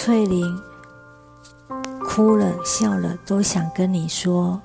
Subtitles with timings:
[0.00, 0.56] 翠玲
[2.04, 4.62] 哭了笑了，都想跟你说。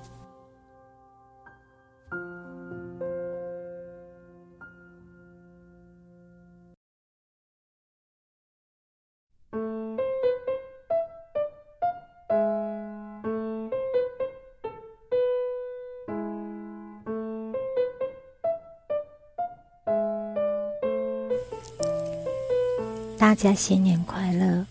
[23.17, 24.63] 大家新年快乐！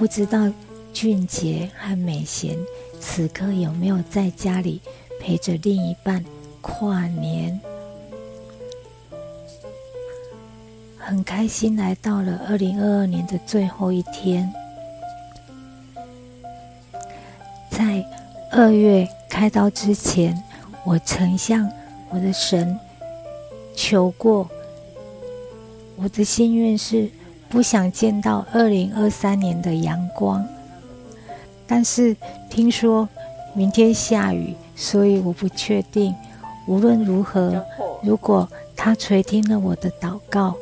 [0.00, 0.50] 不知道
[0.94, 2.56] 俊杰和美贤
[2.98, 4.80] 此刻有没有在家里
[5.20, 6.24] 陪着另一半
[6.62, 7.60] 跨年？
[10.96, 14.50] 很开心来到了二零二二年的最后一天，
[17.70, 18.02] 在
[18.50, 20.42] 二月开刀之前，
[20.82, 21.70] 我曾向
[22.08, 22.74] 我的神
[23.76, 24.48] 求过。
[25.96, 27.10] 我的心愿是
[27.50, 30.46] 不想见到二零二三年的阳光，
[31.66, 32.16] 但是
[32.48, 33.08] 听说
[33.54, 36.14] 明天下雨，所以我不确定。
[36.68, 37.62] 无论如何，
[38.02, 40.54] 如果他垂听了我的祷告，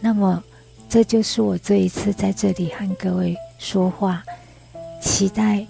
[0.00, 0.42] 那么
[0.88, 4.22] 这就是我这一次在这里和各位说话。
[5.00, 5.66] 期待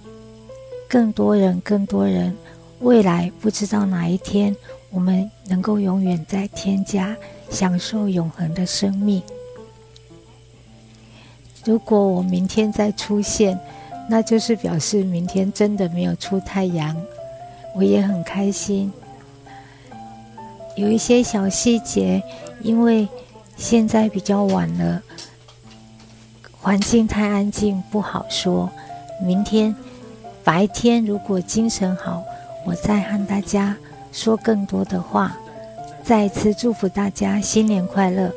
[0.86, 2.36] 更多人，更多人，
[2.80, 4.54] 未来不知道哪一天，
[4.90, 7.16] 我们能够永远在天家。
[7.50, 9.22] 享受永恒的生命。
[11.68, 13.60] 如果我明天再出现，
[14.08, 16.96] 那就是表示明天真的没有出太阳，
[17.76, 18.90] 我也很开心。
[20.76, 22.22] 有一些小细节，
[22.62, 23.06] 因为
[23.58, 25.02] 现在比较晚了，
[26.58, 28.70] 环境太安静，不好说。
[29.22, 29.76] 明天
[30.42, 32.22] 白天如果精神好，
[32.64, 33.76] 我再和大家
[34.10, 35.36] 说更多的话。
[36.02, 38.32] 再次祝福大家新年快乐！